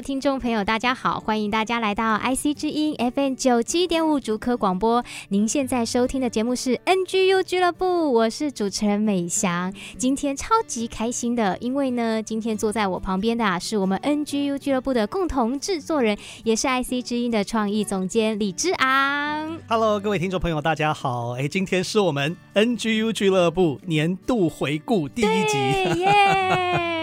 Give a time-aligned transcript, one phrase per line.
[0.00, 5.04] 听众朋友，大家好，欢迎大家来到 IC 之音 FM 九七点五竹科广播。
[5.30, 9.72] 您现在收听的节目是 NGU 俱乐部，我是主持人美翔。
[9.96, 19.58] 今天超级开心的，因为呢，今天坐在我旁边的啊，是我们 NGU 俱乐部的共同制作人，也是 IC 之音的创意总监李志昂。
[19.68, 21.32] Hello，各位听众朋友，大家好。
[21.32, 25.58] 哎，今天是我们 NGU 俱乐部年度回顾第一集。
[26.00, 26.97] 耶！yeah!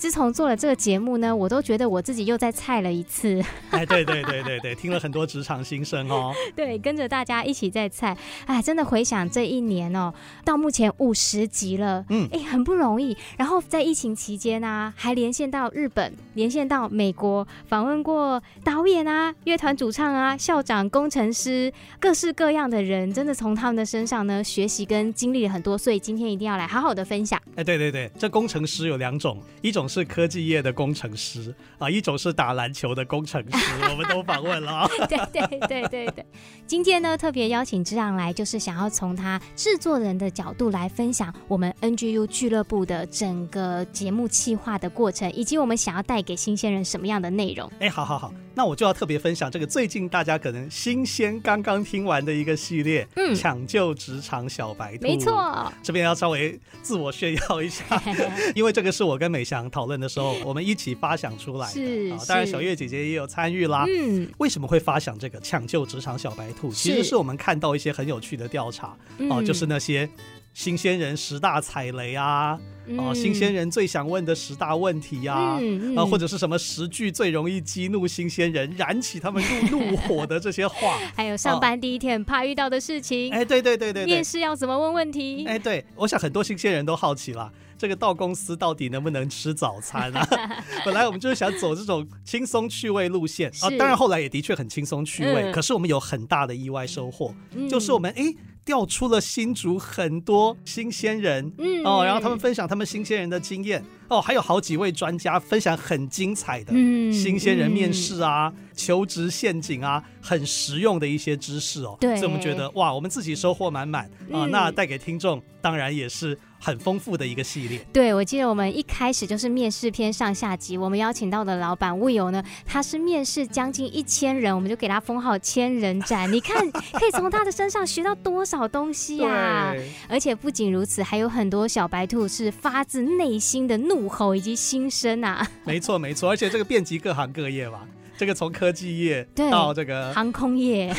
[0.00, 3.38] 自从做了这个节目呢，我都觉得我自己又在菜了一次。
[3.68, 6.32] 哎，对对对对对，听了很多职场心声哦。
[6.56, 8.16] 对，跟着大家一起在菜。
[8.46, 10.10] 哎，真的回想这一年哦，
[10.42, 13.14] 到目前五十集了，嗯，哎，很不容易。
[13.36, 25.76] 然后在疫情期间啊，还连线到日本，连线到美国，访问过导演啊、乐团主唱啊、校长、工程师，各式各样的人，真的从他们的身上呢学习跟经历了很多。
[25.76, 27.38] 所以今天一定要来好好的分享。
[27.56, 29.36] 哎，对对对，这工程师有两种。
[29.60, 33.58] 一种是科技业的工程师啊，一种是打篮球的工程师，
[33.90, 34.88] 我们都访问了。
[35.10, 36.26] 对对对对对，
[36.66, 47.68] 今天呢特别邀请之昂来，就是想要从他制作人的角度来分享我们 NGU 俱乐部的整个节目企划的过程，以及我们想要带给新鲜人什么样的内容。
[47.80, 55.02] 哎，好好好，那我就要特别分享这个最近大家可能新鲜刚刚听完的一个系列，嗯，抢救职场小白兔。
[55.02, 57.82] 没错，这边要稍微自我炫耀一下，
[58.54, 59.70] 因为这个是我跟美翔。
[59.70, 61.72] 讨论的时候，我们一起发想出来的。
[61.72, 63.86] 是，当然小月姐姐也有参与啦。
[63.88, 66.70] 嗯，为什么会发想这个抢救职场小白兔？
[66.70, 68.94] 其实是我们看到一些很有趣的调查
[69.30, 70.06] 哦，就是那些
[70.52, 72.58] 新鲜人十大踩雷啊，
[72.98, 75.58] 哦，新鲜人最想问的十大问题啊，
[75.96, 83.32] 啊，或者是什么十句最容易激怒新鲜人、燃起他们怒 怒火的这些话， 还有上班第一天怕遇到的事情。
[83.32, 85.44] 哎，对对对对，面试要怎么问问题？
[85.46, 87.50] 哎，对，我想很多新鲜人都好奇啦。
[87.78, 90.28] 这个到公司到底能不能吃早餐啊？
[90.84, 95.44] 本来我们就是想走这种轻松趣味路线啊，当然后来也的确很轻松趣味。
[95.44, 98.34] 嗯、可是我们有很大的意外收获，嗯、就是我们哎
[98.70, 103.84] 调出了新竹很多新鲜人，嗯哦，然后他们分享他们新鲜人的经验。
[104.06, 106.72] 哦，还有好几位专家分享很精彩的
[107.12, 111.96] 新鲜人面试啊、嗯、求职陷阱啊，很实用的一些知识哦。
[112.00, 114.04] 对，所以我们觉得哇，我们自己收获满满。
[114.30, 116.38] 啊，嗯、那带给听众当然也是。
[116.60, 117.80] 很丰富的一个系列。
[117.92, 126.30] 对，我记得我们一开始就是面试篇上下集，我们邀请到的老板 Will 呢，他是面试将近一千人，我们就给他封号千人斩。
[126.30, 129.74] 你看， 可以从他的身上学到多少东西呀、啊？
[130.08, 135.48] 而且不仅如此，还有很多小白兔是发自内心的怒吼以及心声啊。
[135.64, 137.86] 没错，没错，而且这个遍及各行各业吧。
[138.20, 140.94] 这个从科技业到这个航空业，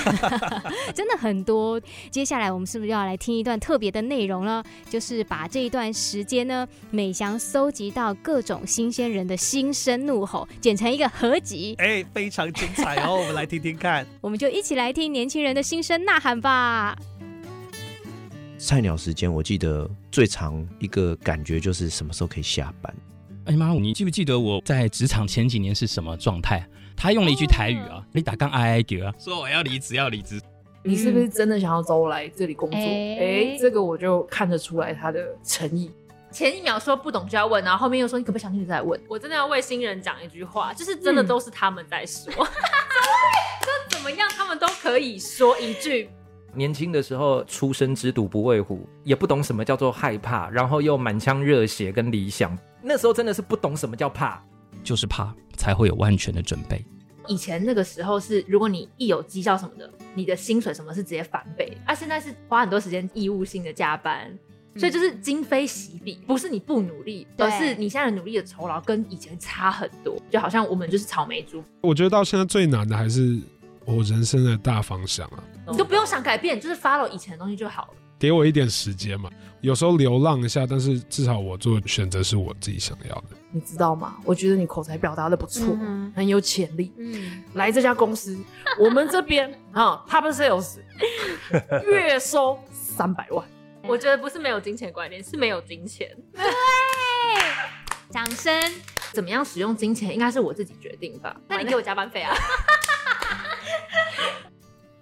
[0.95, 1.79] 真的很多。
[2.09, 4.63] 接下来我们是不是要来听一段特别的内容呢？
[4.89, 11.75] 就是把这一段时间呢，美翔搜集到各种新鲜人的心声怒吼，剪成一个合集。
[11.77, 13.17] 哎，非常精彩哦！
[13.17, 14.03] 我们来听听看。
[14.19, 16.97] 我们就一起来听年轻人的心声呐喊吧。
[18.57, 22.91] 菜鸟时间，我记得最长一个感觉就是什么时候可以下班。
[23.45, 26.67] 哎妈，你记不记得我在职场前几年是什么状态？
[27.01, 30.39] 他用了一句台语啊，哦、你打刚挨挨叫啊，说我要离职，要离职。
[30.83, 32.77] 你是不是真的想要走来这里工作？
[32.77, 33.17] 哎、欸
[33.53, 35.89] 欸，这个我就看得出来他的诚意。
[36.31, 39.01] 前一秒说不懂就要问，然后后面又说你可不可以详细再问。
[39.07, 46.07] 我真的要为新人讲一句话，就是真的都是他们在说， 就、嗯、怎么样他们都可以说一句。
[46.53, 52.55] 年轻的时候初生之犊不畏虎，也不懂什么叫做害怕，然后又满腔热血跟理想。
[52.83, 54.39] 那时候真的是不懂什么叫怕。
[54.83, 56.83] 就是怕才会有万全的准备。
[57.27, 61.77] 以前那个时候是，如果你一有绩效什么的，你的薪水什么是直接翻倍。
[61.85, 64.27] 啊，现在是花很多时间义务性的加班，
[64.73, 70.19] 嗯、所以就是今非昔比，不是你不努力，而是你现在努力的酬劳跟以前差很多。
[70.31, 71.63] 就好像我们就是草莓猪。
[71.81, 73.39] 我觉得到现在最难的还是
[73.85, 77.93] 我人生的大方向啊，你都不用想改变，就是 follow 以前的东西就好了。
[78.21, 79.27] 给我一点时间嘛。
[79.61, 83.29] 有时候流浪一下，但是至少我做选择是我自己想要的。
[83.51, 84.17] 你知道吗？
[84.23, 86.93] 我觉得你口才表达的不错，嗯、很有潜力。
[86.97, 88.37] 嗯，来这家公司，
[88.79, 90.77] 我们这边 啊，Top Sales
[91.91, 93.43] 月收三百万。
[93.87, 96.07] 我觉得不是没有金钱观念，是没有金钱。
[96.31, 96.43] 对，
[98.11, 98.53] 掌声。
[99.13, 101.35] 怎么样使用金钱，应该是我自己决定吧？
[101.47, 102.33] 那你给我加班费啊。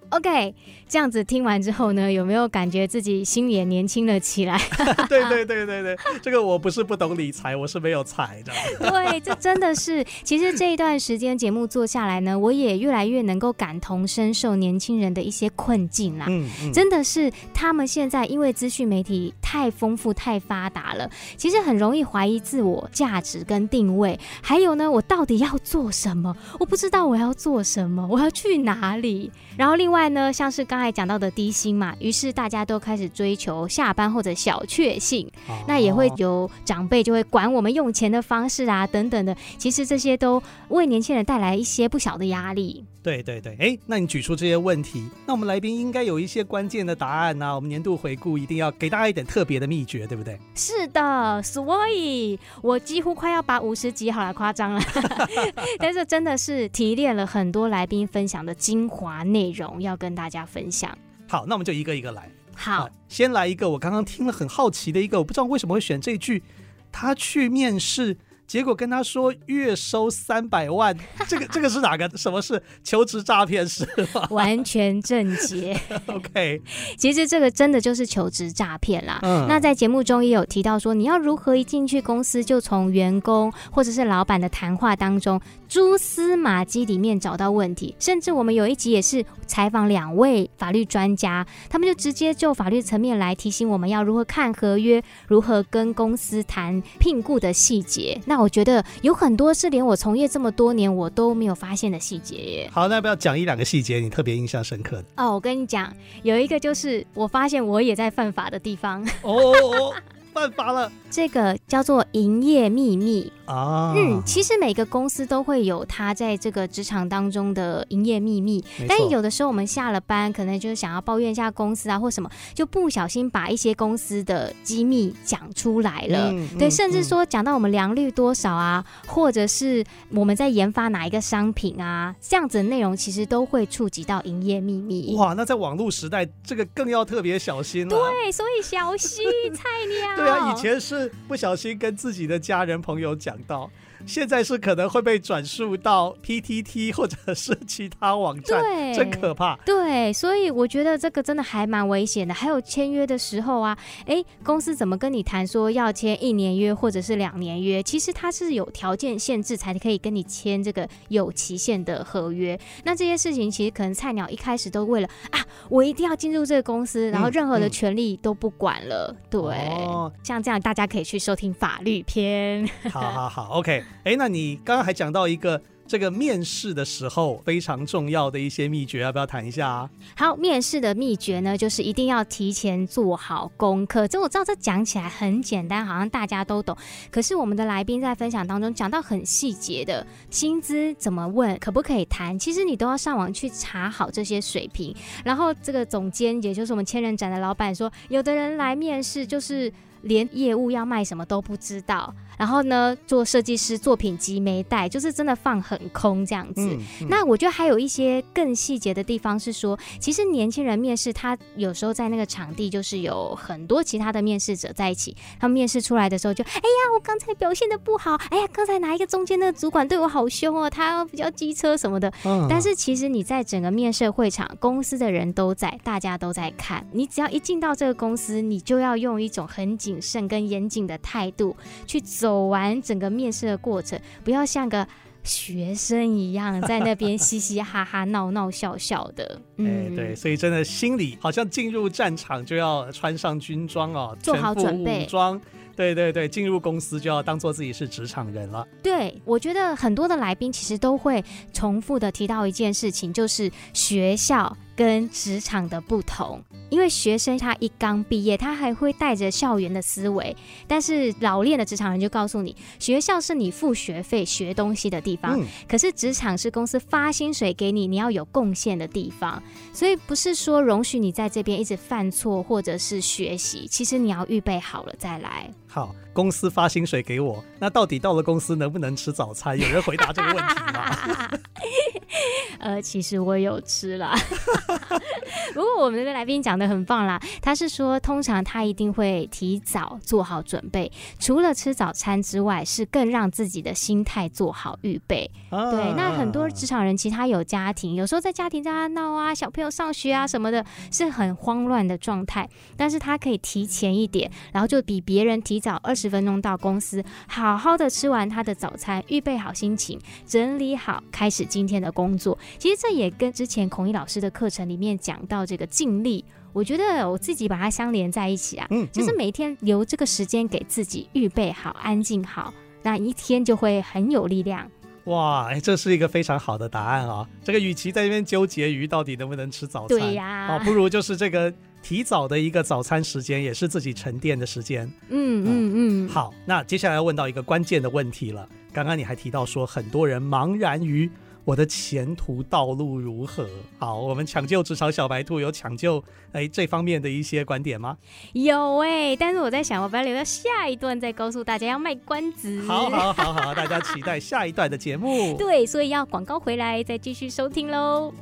[0.10, 0.56] OK，
[0.90, 4.60] 这样子听完之后呢，有没有感觉自己心也年轻了起来？
[5.08, 8.52] 对对对对对，这个我不是不懂理财，我是没有财的。
[8.80, 10.04] 对，这真的是。
[10.24, 16.26] 其实这一段时间节目做下来呢，我也越来越能够感同身受年轻人的一些困境啦。
[16.28, 21.08] 嗯，嗯，真的是他们现在因为资讯媒体太丰富、太发达了，
[21.38, 24.20] 其实很容易怀疑自我价值跟定位。
[24.42, 26.36] 还有呢，我到底要做什么？
[26.60, 29.32] 我不知道我要做什么，我要去哪里？
[29.56, 42.86] 然后另外呢，像是刚才讲到的低薪嘛，于是大家都开始追求下班或者小确幸，哦、那也会有长辈就会管我们用钱的方式啊等等的，其实这些都为年轻人带来一些不小的压力。
[43.02, 47.56] 对对对，哎，那你举出这些问题，那我们来宾应该有一些关键的答案呐、啊。
[47.56, 50.38] 我们年度回顾一定要给大家一点特别的秘诀，对不对？
[50.54, 54.82] 是的，所以我几乎快要把五十集好了，夸张了，
[55.80, 60.96] 但是真的是提炼了很多来宾分享的精华内容，要跟大家分享。
[61.30, 62.30] 好，那我们就一个一个来。
[62.54, 66.44] 好，啊、先来一个，我刚刚听了很好奇的一个，我不知道为什么会选这句，
[66.92, 68.18] 他去面试。
[68.50, 70.98] 结果跟他说月收三百万，
[71.30, 72.10] 这个这个是哪个？
[72.18, 73.86] 什么是求职诈骗是
[74.16, 74.26] 吗？
[74.32, 75.80] 完全正解。
[76.08, 76.60] OK，
[76.98, 79.20] 其实这个真的就是求职诈骗啦。
[79.22, 87.94] 嗯，那在节目中也有提到说，你要如何一进去公司就从员工或者是老板的谈话当中蛛丝马迹里面找到问题。
[88.00, 98.20] 甚至我们有一集也是采访两位法律专家，他们就直接就法律层面来提醒我们要如何看合约，如何跟公司谈聘雇的细节。
[98.26, 102.70] 那我觉得有很多是连我从业这么多年我都没有发现的细节耶。
[102.72, 105.06] 好，那要不要讲一两个细节你特别印象深刻的？
[105.18, 105.94] 哦，我跟你讲，
[106.24, 109.04] 有一个就是我发现我也在犯法的地方。
[109.22, 109.94] 哦，哦，
[110.34, 110.92] 犯法了。
[111.10, 113.32] 这个叫做营业秘密。
[113.46, 135.16] 啊，嗯，其实每个公司都会有他在这个职场当中的营业秘密，但有的时候我们下了班，可能就是想要抱怨一下公司啊，或什么，就不小心把一些公司的机密讲出来了，嗯、对，甚至说讲到我们良率多少啊，嗯、或者是我们在研发哪一个商品啊，这样子的内容其实都会触及到营业秘密。
[135.16, 137.98] 哇，那在网络时代，这个更要特别小心了。
[137.98, 140.16] 对，所以小心菜鸟。
[140.24, 143.40] 对啊，以前是不小心跟自己的家人朋友讲。
[143.50, 143.70] 到
[144.06, 149.56] 现在是可能会被转述到 PTT 或者是其他网站，对，真可怕。
[149.66, 152.34] 对，所以我觉得这个真的还蛮危险的。
[152.34, 157.82] 还有签约的时候啊，哎，公司怎么跟你谈说要签一年约或者是两年约？
[157.82, 162.60] 其实它是有条件限制才可以跟你签这个有期限的合约。
[162.84, 169.08] 那这些事情其实可能菜鸟一开始都为了啊，我一定要进入这个公司，然后任何的权利都不管了。
[169.12, 172.70] 嗯嗯、对，哦、像这样大家可以去收听法律篇。
[172.92, 173.40] 好好好。
[173.40, 179.90] 好，OK，哎，那你刚刚还讲到一个这个面试的时候非常重要的一些秘诀，要不要谈一下啊？
[180.16, 184.08] 好，面试的秘诀呢，就是一定要提前做好功课。
[184.08, 186.78] 这我知道，这讲起来很简单，好像大家都懂。
[187.10, 194.96] 可是我们的来宾在分享当中讲到很细节的薪资怎么问，可不可以谈，其实你都要上网去查好这些水平。
[195.26, 202.14] 然后这个总监，也就是我们千人展的老板说，有的人来面试就是连业务要卖什么都不知道。
[202.38, 206.62] 然后呢，做设计师作品集没带，就是真的放很空这样子。
[206.62, 222.10] 嗯嗯、那我觉得还有一些更细节的地方是说，其实年轻人面试，他有时候在那个场地就是有很多其他的面试者在一起，他们面试出来的时候就，哎呀，我刚才表现的不好，哎呀，刚才哪一个中间的主管对我好凶哦，他比较机车什么的。
[222.24, 231.56] 嗯、但是其实你在整个面试会场，公司的人都在，大家都在看，你只要一进到这个公司，你就要用一种很谨慎跟严谨的态度
[231.88, 232.50] 去走。
[232.50, 234.88] 完整个面试的过程，不要像个
[235.24, 239.40] 学生一样在那边嘻嘻哈哈、闹闹笑笑的。
[239.58, 245.06] 嗯，对，所以真的心里好像进入战场就要穿上军装哦，做好准备。
[245.06, 245.40] 装，
[245.76, 248.68] 对对对，进入公司就要当做自己是职场人了。
[248.82, 254.58] 对，我觉得很多的来宾其实都会重复的提到一件事情，就是学校。
[254.80, 256.42] 跟职场的不同。
[256.70, 260.34] 因为学生他一刚毕业，他还会带着校园的思维，
[260.68, 269.44] 但是老练的职场人就告诉你，学校是你付学费学东西的地方，嗯、可是职场是公司发薪水给你，你要有贡献的地方。
[269.74, 275.52] 所以不是说容许你在这边一直犯错或者是学习，其实你要预备好了再来。
[275.68, 279.58] 好，公司发薪水给我，那到底到了公司能不能吃早餐？
[279.60, 281.30] 有人回答这个问题吗？
[282.60, 284.14] 呃，其实我有吃啦。
[285.54, 295.30] 不过我们的来宾讲得很棒啦，他是说，通常他一定会提早做好准备，除了吃早餐之外，是更让自己的心态做好预备。
[295.50, 302.48] 对，那很多职场人其实他有家庭，有时候在家庭在那闹啊，小朋友上学啊什么的，是很慌乱的状态。
[302.76, 312.38] 但是他可以提前一点，然后就比别人提早二十分钟到公司，好好的吃完他的早餐，预备好心情，整理好，开始今天的工作。
[312.58, 324.70] 其实这也跟之前孔毅老师的课程里面讲到这个尽力，我觉得我自己把它相连在一起啊，嗯，就是每天留这个时间给自己预备好，安静好，那一天就会很有力量。
[325.06, 327.28] 哇，哎，这是一个非常好的答案啊！
[327.44, 334.86] 这个与其在这边纠结于到底能不能吃早餐，对呀，啊，不如就是这个提早的一个早餐时间，也是自己沉淀的时间。
[335.10, 336.10] 嗯嗯嗯。
[336.10, 338.48] 好，那接下来要问到一个关键的问题了。
[338.72, 341.10] 刚刚你还提到说，很多人茫然于。
[341.46, 343.50] 我的前途道路如何？
[343.80, 347.98] 好，我们抢救职场小白兔有抢救哎这方面的一些观点吗？
[348.34, 352.62] 有哎、欸，但是我在想，我把它留到下一段再告诉大家，要卖关子。
[352.68, 355.36] 好，好，好，好，大家期待下一段的节目。
[355.40, 358.14] 对，所以要广告回来再继续收听喽。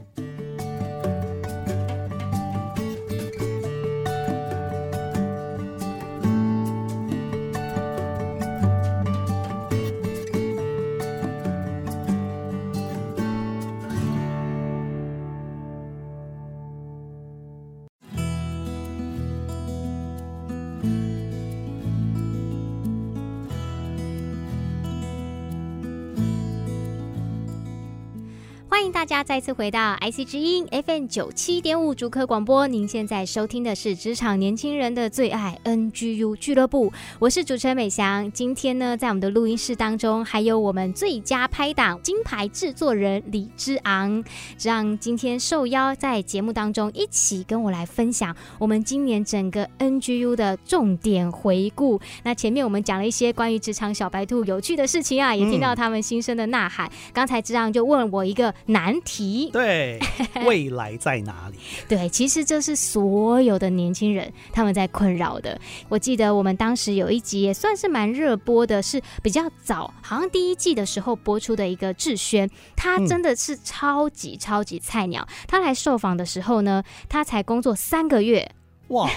[28.77, 32.67] 欢迎大家再次回到 IC 之音 FM 九七点五主客广播。
[32.67, 38.31] 您现在收听的是职场年轻人的最爱 NGU 俱乐部，我是主持人美翔。
[38.31, 44.24] 今天呢，在我们的录音室当中，还有我们最佳拍档金牌制作人李之昂，
[44.62, 52.00] 让今天受邀在节目当中一起跟我来分享我们今年整个 NGU 的重点回顾。
[52.22, 56.88] 那前面我们讲了一些关于职场小白兔有趣的事情啊，也听到他们心声的呐喊。
[57.12, 58.53] 刚、嗯、才之昂就问我一个。
[58.67, 60.00] 难题，对，
[60.45, 61.57] 未来在哪里？
[61.89, 65.59] 对，其实这是所有的年轻人他们在困扰的。
[65.89, 75.27] 我记得我们当时有一集也算是蛮热播的，是比较早，好像第一季的时候播出的一个志轩，他真的是超级超级菜鸟。
[75.47, 78.51] 他来受访的时候呢，他才工作三个月。
[78.89, 79.10] 哇，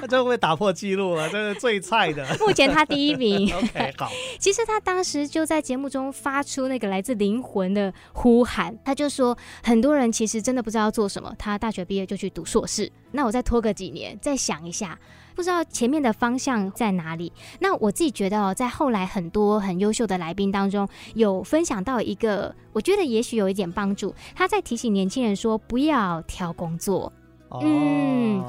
[0.00, 1.28] 那就会打破记录了？
[1.28, 3.52] 这是最菜的， 目前他第一名。
[3.54, 4.08] OK，好。
[4.38, 11.34] 其实他当时就在节目中发出那个来自灵魂的呼喊，他就说，很多人其实真的不知道要做什么。
[11.38, 14.98] 他大学毕业就去读硕士，那我再拖个几年，再想一下，
[15.34, 17.32] 不知道前面的方向在哪里。
[17.58, 24.14] 那我自己觉得哦，在后来很多很优秀的来宾当中，有分享到一个，我觉得也许有一点帮助。
[24.36, 27.12] 他在提醒年轻人说，不要挑工作。
[27.48, 28.44] 哦、嗯。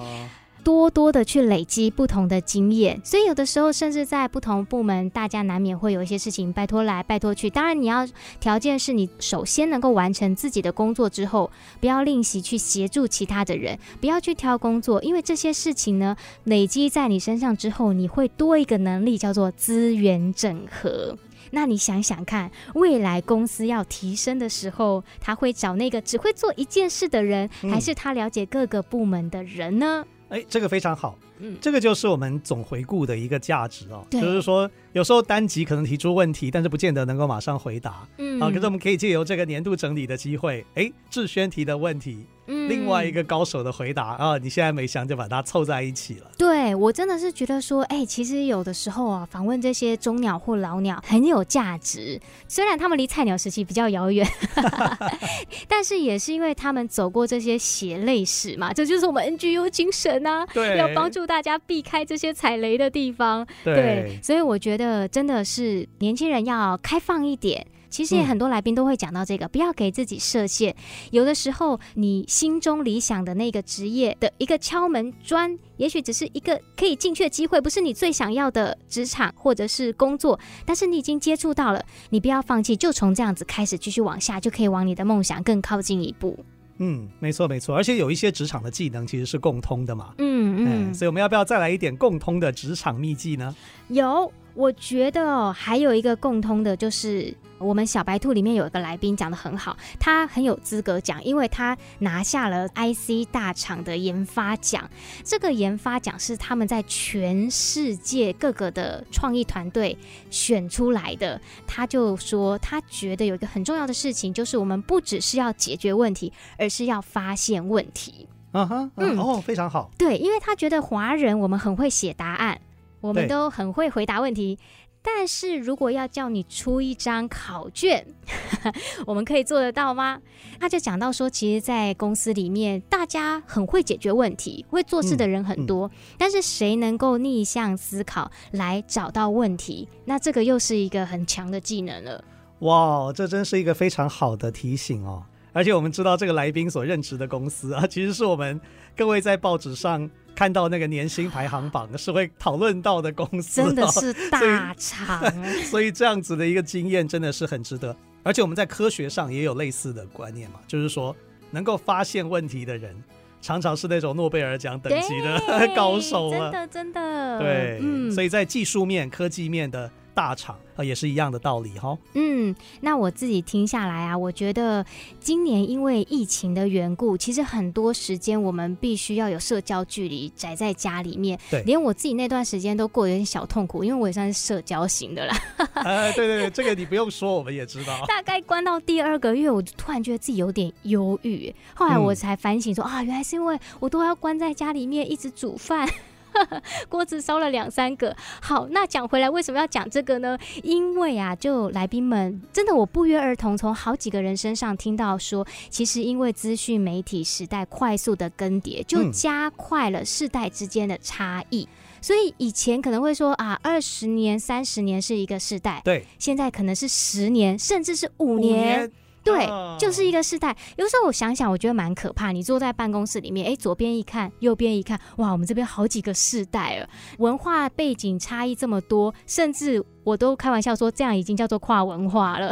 [0.63, 7.49] 多多的去累积不同的经验，所以有的时候甚至在不同部门，大家难免会有一些事情拜托来拜托去。
[7.49, 8.07] 当然，你要
[8.39, 11.49] 条件是你首先能够完成自己的工作之后，
[11.79, 16.15] 不要吝惜去协助其他的人，不要去挑工作，因为这些事情呢，
[16.45, 21.17] 累积在你身上之后，你会多一个能力叫做资源整合。
[21.53, 30.05] 那你想想看，未来公司要提升的时候，他会找那个只会做一件事的人，还是他了解各个部门的人呢？
[30.31, 42.25] 哎，这个非常好，嗯，这个就是我们总回顾的一个价值哦，就是说有时候单集可能提出问题，但是不见得能够马上回答，嗯，啊，可是我们可以借由这个年度整理的机会，哎，志轩提的问题。
[42.47, 46.29] 嗯另外一个高手的回答啊，你现在没想就把它凑在一起了。
[46.37, 52.19] 对，我真的是觉得说，哎、欸，其实有的时候啊，访问这些中鸟或老鸟很有价值。
[52.49, 54.27] 虽然他们离菜鸟时期比较遥远，
[55.69, 60.45] 但是也是因为他们走过这些血泪史嘛，这就是我们 NGU 精神啊。
[60.47, 63.47] 对，要帮助大家避开这些踩雷的地方。
[63.63, 67.65] 对，对，所以我觉得真的是年轻人要开放一点。
[67.89, 70.73] 其实也很多来宾都会讲到这个，不要给自己设限。
[71.11, 86.39] 有的时候，你心中理想的那个职业的一个敲门砖，也许只是一个可以进去的机会，不是你最想要的职场或者是工作，但是你已经接触到了，你不要放弃，就从这样子开始继续往下，就可以往你的梦想更靠近一步。
[86.77, 90.13] 嗯，没错没错，而且有一些职场的技能其实是共通的嘛。
[90.17, 93.53] 嗯嗯，所以我们要不要再来一点共通的职场秘技呢？
[93.89, 94.31] 有。
[94.53, 104.89] 我觉得哦，还有一个共通的，就是我们小白兔里面有一个来宾讲的很好，他很有资格讲，因为他拿下了 IC 大厂的研发奖。
[105.23, 109.97] 这个研发奖是他们在全世界各个的创意团队
[110.29, 111.39] 选出来的。
[111.65, 118.27] 他就说，他觉得有一个很重要的事情，就是我们不只是要解决问题，而是要发现问题。
[118.51, 119.89] 啊哈，嗯，哦，非常好。
[119.97, 122.59] 对，因为他觉得华人我们很会写答案。
[123.01, 124.57] 我们都很会回答问题，
[125.01, 128.05] 但是如果要叫你出一张考卷，
[129.05, 130.21] 我们可以做得到吗？
[130.59, 139.87] 他就讲到说，其实，在公司里面，大家很会解决问题，会做事的人很多，嗯嗯、但是谁能够逆向思考来找到问题？
[140.05, 142.23] 那这个又是一个很强的技能了。
[142.59, 145.23] 哇，这真是一个非常好的提醒哦！
[145.51, 148.61] 而且我们知道，这个来宾所任职的公司啊，其实是我们
[148.95, 150.09] 各位在报纸上。
[150.33, 155.21] 看到那个年薪排行榜是会讨论到的公司，真的是大厂，
[155.69, 157.95] 所，以这样子的一个经验真的是很值得。
[158.23, 161.15] 而且我们在科学上也有类似的观念嘛，就是说
[161.51, 162.95] 能够发现问题的人，
[163.39, 165.39] 常常是那种诺贝尔奖等级的
[165.75, 166.49] 高手了。
[166.49, 169.91] 真的，真的，对，嗯，所以在技术面、科技面的。
[170.13, 171.97] 大厂啊，也是一样的道理哈。
[172.13, 174.85] 嗯，那我自己听下来啊，我觉得
[175.19, 181.39] 今年因为疫情的缘故，其实很多时间我们必须要有社交距离，宅在家里面。
[181.49, 185.37] 对，连我自己那段时间都过得有点小痛苦，因为我也算是社交型的啦。
[185.73, 188.03] 哎，对对对，这个你不用说，我们也知道。
[188.07, 195.87] 大概关到第二个月，我就突然觉得自己有点忧郁，后来我才反省说、嗯、啊，原来是因为我都要关在家里面一直煮饭。
[196.89, 198.15] 锅子烧了两三个。
[198.41, 200.37] 好，那讲回来，为什么要讲这个呢？
[200.63, 211.63] 因为啊，就来宾们真的，我不约而同从好几个人身上听到说，其实因为资讯媒体时代快速的更迭，就加快了世代之间的差异。
[211.63, 218.91] 嗯、所以以前可能会说啊，二十年、三十年是一个世代，对，现在可能是十年，甚至是五年。
[219.23, 219.47] 对，
[219.79, 220.55] 就是一个世代。
[220.77, 222.31] 有时候我想想，我觉得蛮可怕。
[222.31, 229.83] 你坐在办公室里面，哎，左边一看，右边一看，哇，我们这边好几个世代了，文化背景差异这么多，甚至。
[230.03, 232.51] 我都开玩笑说，这样已经叫做跨文化了。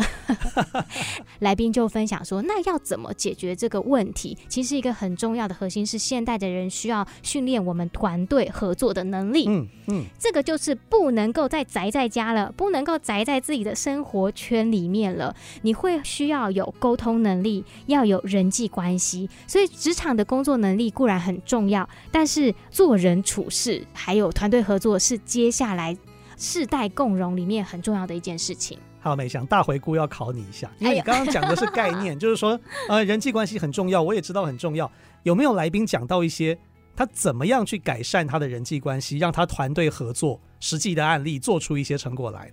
[1.40, 4.38] 来宾就分享说，那要怎么解决这个问题？
[4.48, 9.46] 其实一个很重要的核心是，现代的人需要训练我们团队合作的能力。
[9.48, 15.36] 嗯嗯，这个就是不能够再宅在家了，不能够宅在自己的生活圈里面了。
[15.64, 19.28] 你会需要有沟通能力，要有人际关系。
[19.48, 25.98] 所以职场的工作能力固然很重要，但是做人处事还有团队合作是接下来。
[26.40, 28.80] 世代共荣里面很重要的一件事情。
[29.02, 34.90] 好，美想大回顾要考你一下，因为你刚刚讲的是概念， 就是说，呃，人际关系很重要，我也知道很重要。
[35.24, 36.58] 有没有来宾讲到一些
[36.96, 42.50] 他怎么样去改善他的人际关系，让他团队合作，实际的案例做出一些成果来？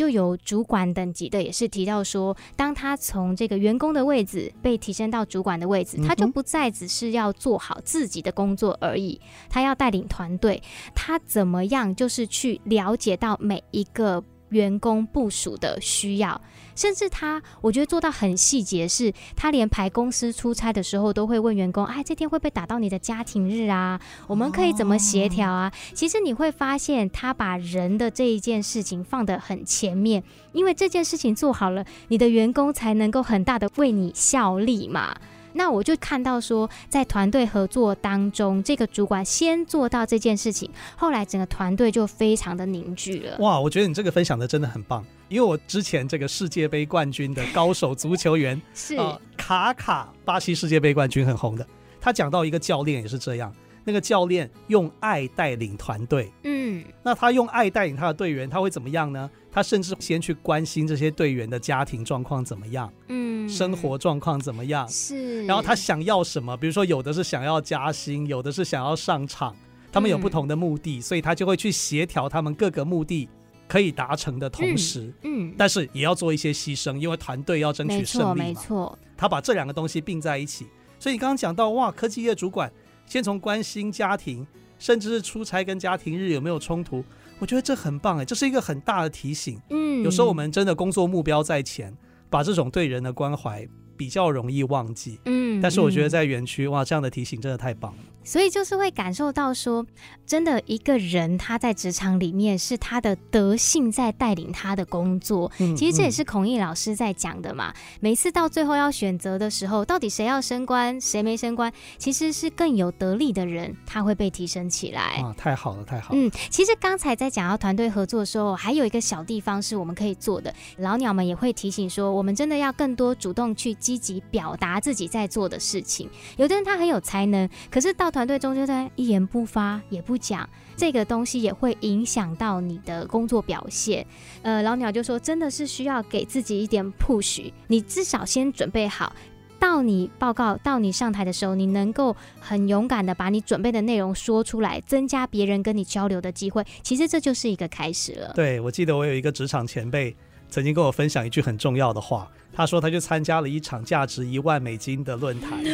[0.00, 10.62] 就有主管等级的，也是提到说，当他从这个员工的位置被提升到主管的位置，他就不再只是要做好自己的工作而已，他要带领团队，
[10.94, 14.24] 他怎么样就是去了解到每一个。
[14.50, 16.40] 员工部署的需要，
[16.80, 24.00] 甚至他，我觉得做到很细节，是他连排公司出差的时候都会问员工：“哎，这天会不会打到你的家庭日啊？
[24.26, 35.14] 我们可以怎么协调啊？”其实你会发现，他把人的这一件事情放得很前面，因为这件事情做好了，你的员工才能够很大的为你效力嘛。
[35.52, 43.36] 那我就看到说，在团队合作当中，这个主管先做到这件事情，后来整个团队就非常的凝聚了。
[43.38, 51.66] 哇，我觉得你这个分享的真的很棒，因为我之前这个世界杯冠军的高手足球员是、呃、卡卡，巴西世界杯冠军很红的，
[52.00, 53.52] 他讲到一个教练也是这样。
[53.90, 59.28] 那个教练用爱带领团队，嗯，那他用爱带领他的队员，他会怎么样呢？
[59.50, 65.44] 他甚至先去关心这些队员的家庭状况怎么样，嗯，生活状况怎么样，是。
[65.44, 66.56] 然后他想要什么？
[66.56, 69.52] 比如说，有的是想要加薪，有的是想要上场，
[69.90, 73.28] 他们有不同的目的，嗯，所以他就会去协调他们各个目的
[73.66, 78.44] 可以达成的同时，嗯，嗯，但是也要做一些牺牲，因为团队要争取胜利嘛。
[78.44, 78.98] 没错，没错。
[79.16, 80.68] 他把这两个东西并在一起，
[81.00, 82.72] 所以你刚刚讲到哇，科技业主管。
[83.10, 84.46] 先从关心家庭，
[84.78, 87.04] 甚至是出差跟家庭日有没有冲突，
[87.40, 89.60] 我觉得这很棒哎，这是一个很大的提醒。
[89.70, 91.92] 嗯，有时候我们真的工作目标在前，
[92.30, 95.18] 把这种对人的关怀比较容易忘记。
[95.24, 97.98] 嗯，但是我觉得在园区哇，这样的提醒真的太棒了。
[98.22, 99.84] 所以就是会感受到说，
[100.26, 105.50] 真的一个人他在职场里面是他的德性在带领他的工作。
[105.58, 107.70] 嗯、其实这也是孔毅老师在讲的嘛。
[107.70, 115.22] 嗯、每次到最后要选择的时候，到底谁要升官，谁没升官，其实是更有得力的人，他会被提升起来。
[115.22, 116.20] 啊，太好了，太好了。
[116.20, 120.54] 嗯，其实刚才在讲到团队合作的时候，还有一个小地方是我们可以做的。
[120.76, 126.08] 老鸟们也会提醒说，我们真的要更多主动去积极表达自己在做的事情。
[126.36, 130.46] 有的人他很有才能，可是到团团队中就在一言不发也不讲，
[130.76, 134.06] 这个东西也会影响到你的工作表现。
[134.42, 139.10] 呃，老鸟就说，真的是需要给自己一点 push，你至少先准备好，
[139.58, 146.62] 到你报告到你上台的时候，你能够很勇敢的把你准备的内容说出来，增加别人跟你交流的机会。
[146.82, 148.32] 其实这就是一个开始了。
[148.34, 150.14] 对，我记得我有一个职场前辈
[150.50, 155.64] 曾经跟我分享一句很重要的话，他说他去参加了一场价值一万美金的论坛。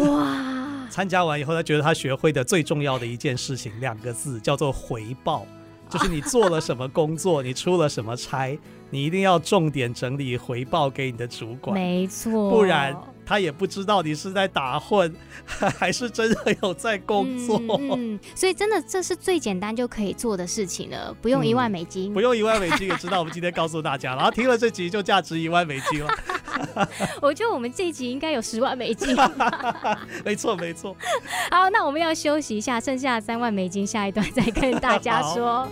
[0.00, 0.49] 哇！
[0.90, 5.46] 参加完以后，他觉得他学会的最重要的一件事情，两个字叫做回报，
[5.88, 8.58] 就是你做了什么工作，你出了什么差，
[8.90, 12.94] 你一定要重点整理回报给你的主管，没错，不然。
[13.22, 15.14] 他也不知道你是在打混，
[15.78, 17.60] 还是真的有在工作。
[17.78, 22.10] 嗯，嗯，所以真的这是最简单就可以做的事情了，不用一万美金。
[22.10, 23.20] 嗯，不用一万美金也知道。
[23.20, 26.12] 我们今天告诉大家，然后听了这集就价值一万美金了。
[27.20, 29.16] 我觉得我们这一集应该有十万美金。
[30.24, 30.96] 没错，没错。
[31.50, 35.68] 好，那我们要休息一下，剩下三万美金，下一段再跟大家 说。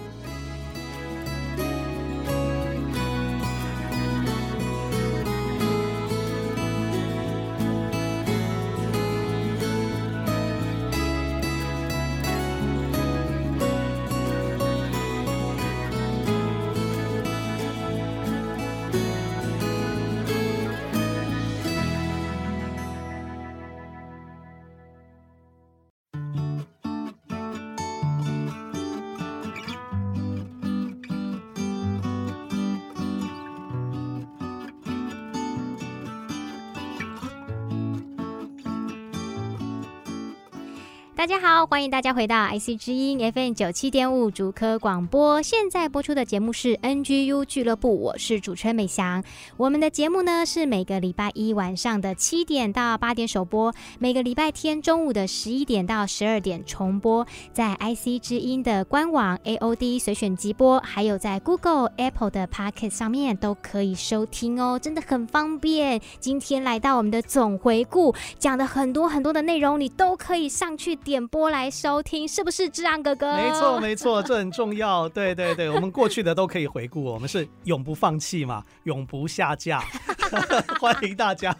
[41.28, 45.42] 大家好，欢迎大家回到 IC 之音 FM 九七点五竹科广播。
[45.42, 49.22] 现在播出的节目是 NGU 俱乐部，我是主持人美翔。
[49.58, 57.26] 我们的节目呢是每个礼拜一晚上的七点到八点首播，每个礼拜天中午的十一点到十二点重播。
[57.52, 66.00] 在 IC 之音的官网 AOD 随选即播，还有在 Google、Apple 的 Podcast 上面都可以收听哦，真的很方便。
[66.20, 70.96] 今天来到我们的总回顾，讲的很多很多的内容，你都可以上去。
[71.08, 73.34] 点播来收听，是不是志安哥哥？
[73.34, 75.08] 没错，没错，这很重要。
[75.08, 79.82] 对对对，我们过去的都可以回顾，我们是永不放弃嘛，永不下架。
[80.78, 81.56] 欢迎大家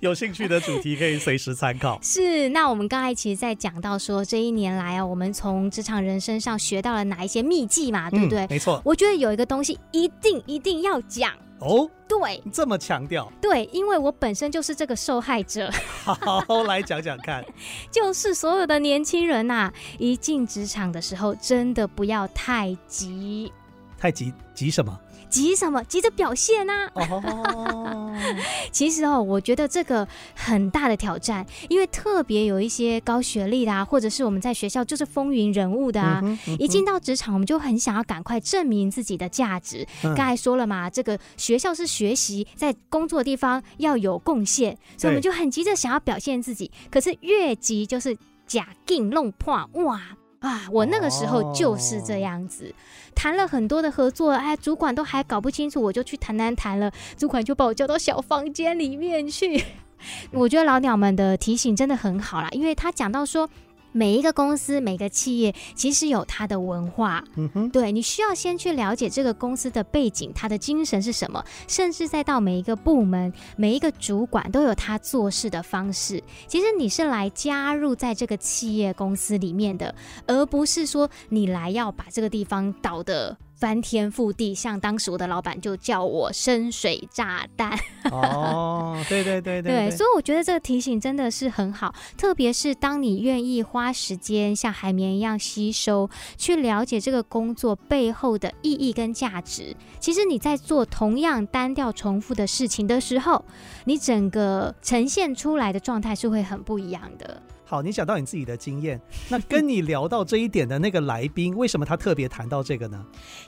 [0.00, 1.98] 有兴趣的主题可以随时参考。
[2.00, 8.44] 是，那我们刚才其实在讲到说，这一年来啊，我们从职场人身上学到了哪一些秘技嘛，对不对？
[8.44, 8.80] 嗯，没错。
[8.84, 11.32] 我觉得有一个东西一定一定要讲。
[11.62, 15.70] 哦，对，这么强调，对，因为我本身就是这个受害者。
[16.04, 17.44] 好，来讲讲看，
[17.90, 23.52] 就是所有的年轻人呐、啊，一进职场的时候，真的不要太急。
[23.96, 24.98] 太急，急什么？
[25.32, 25.82] 急什么？
[25.84, 26.90] 急着表现啊！
[26.92, 28.14] 哦，
[28.70, 39.86] 其实哦，我觉得这个很大的挑战，因为特别有一些高学历的啊，或者是我们在学校就是风云人物的啊，嗯嗯、一进到职场，我们就很想要赶快证明自己的价值。
[40.04, 46.70] 嗯、刚才说了嘛，这个学校是学习，在工作的地方要有贡献，所以我们就很急着想要表现自己。
[46.90, 48.14] 可是越急就是
[48.46, 49.98] 假劲弄破哇！
[50.40, 52.74] 啊，我那个时候就是这样子，
[53.14, 59.64] 谈了很多的合作，哎，主管都还搞不清楚，我就去谈谈谈了， 主管就把我叫到小房间里面去。
[60.32, 63.48] 我觉得老鸟们的提醒真的很好啦，因为他讲到说。
[63.92, 76.22] 每一个公司、每个企业其实有它的文化，嗯哼，对，你需要先去了解这个公司的背景，它的精神是什么，甚至再到每一个部门、每一个主管都有他做事的方式。
[76.46, 79.94] 其实你是来加入在这个企业公司里面的，
[80.26, 83.36] 而不是说你来要把这个地方倒的。
[83.62, 87.78] 翻天覆地，像当时我的老板就叫我深水炸弹。
[88.10, 99.76] 哦，对对对对，对，对，所以我觉得这个提醒真的是很好，特别是当你愿意花时间像海绵一样吸收，去了解这个工作背后的意义跟价值。
[100.00, 103.44] 其实你在做同样单调重复的事情的时候，
[103.84, 107.40] 你整个呈现出来的状态是会很不一样的。
[107.64, 113.02] 好，你讲到你自己的经验， 那跟你聊到这一点的那个来宾，为什么他特别谈到这个呢？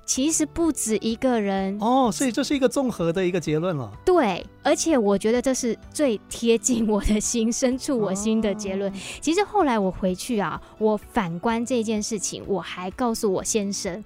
[0.06, 3.92] 其实不止一个人哦，所以这是一个综合的一个结论了。
[4.04, 8.90] 对，而且我觉得这是最贴近我的心、深处我心的结论。
[8.90, 14.02] 哦、其实后来我回去啊，我反观这件事情，我还告诉我先生，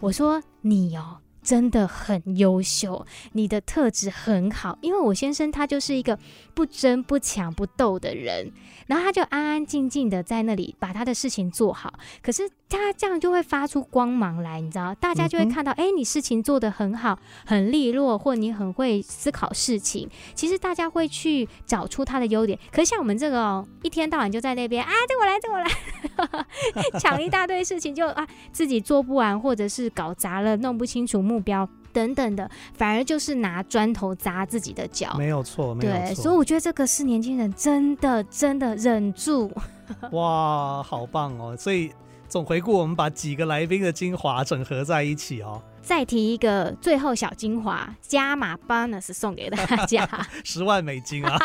[0.00, 1.18] 我说你哦。
[1.48, 4.76] 真的很优秀，你的特质很好。
[4.82, 6.18] 因为我先生他就是一个
[6.52, 8.52] 不争不抢不斗的人，
[8.86, 11.94] 然后他就安安静静的在那里把他的事情做好。
[12.22, 20.06] 可是他这样就会发出光芒来，你知道，大家就会看到，哎、你事情做得很好，很利落，或你很会思考事情。
[20.34, 22.58] 其实大家会去找出他的优点。
[22.70, 31.37] 可是像我们这个哦，一天到晚就在那边啊，这我来，这我来， 抢一大堆事情就啊自己做不完，或者是搞砸了，弄不清楚目。
[31.38, 36.00] 目标等等的，反而就是拿砖头砸自己的脚，没有错，没有错。
[36.00, 39.50] 对，所以我觉得这个是年轻人真的真的忍住。
[40.10, 41.56] 哇，好棒哦！
[41.56, 41.90] 所以
[42.28, 45.62] 总回顾，我们把几个来宾的精华整合在一起哦。
[45.88, 50.06] 再提一个最后小精华，加码 bonus 送给大家，
[50.44, 51.38] 十万美金啊！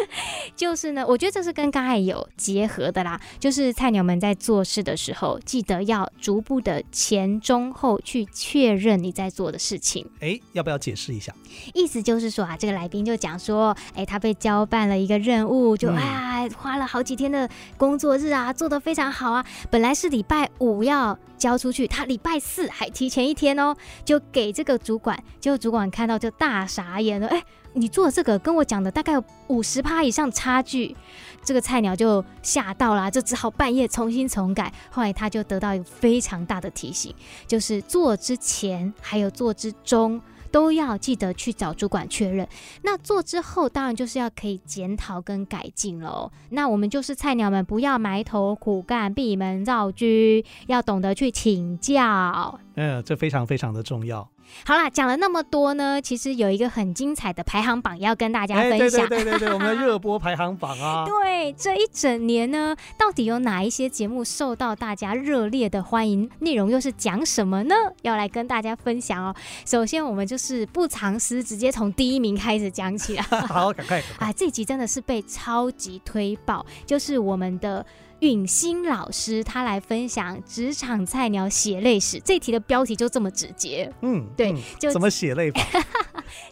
[0.54, 3.18] 就是呢，我觉得这是跟刚才有结合的啦。
[3.40, 10.06] 就是菜鸟们在做事的时候，记得要逐步的前中后去确认你在做的事情。
[10.20, 11.34] 哎，要不要解释一下？
[11.72, 19.42] 意思就是说啊，这个来宾就讲说，哎，他被交办了一个任务，就啊花了好几天的工作日啊，做得非常好啊。
[19.70, 23.74] 本来是礼拜五要交出去，他礼拜四还提前一天哦。
[24.04, 27.26] 就给这个主管，结果主管看到就大傻眼了。
[27.28, 27.42] 哎，
[27.74, 30.96] 你做这个跟我讲的大概有五十趴以上差距，
[31.44, 34.72] 这个菜鸟就吓到了，就只好半夜重新重改。
[34.90, 37.14] 后来他就得到一个非常大的提醒，
[37.46, 40.20] 就是做之前还有做之中。
[40.50, 42.48] 都要记得去找主管确认。
[42.82, 46.30] 那做之后，当然就是要可以检讨跟改进喽。
[46.50, 50.06] 那我们就是菜鸟们，不要埋头苦干、闭门造车，
[50.66, 52.58] 要懂得去请教。
[52.74, 54.28] 嗯，这非常非常的重要。
[54.64, 59.02] 好啦，讲了那么多呢，其实有一个很精彩的排行榜要跟大家分享。
[59.02, 61.04] 欸、对对对对对，我们的 热播排行榜啊。
[61.04, 66.28] 对，这一整年呢，到底有哪一些节目受到大家热烈的欢迎？
[66.40, 67.74] 内容又是讲什么呢？
[68.02, 69.34] 要来跟大家分享哦。
[69.64, 73.24] 首先，我们就是不藏私，直接从第一名开始讲起啊。
[73.48, 74.02] 好，赶快。
[74.18, 77.84] 啊，这集真的是被超级推爆，就是我们的。
[78.20, 83.92] 允欣老师他来分享职场菜鸟血泪史，这题的标题就这么直接。
[84.02, 85.60] 嗯，对，嗯、就怎么血泪法？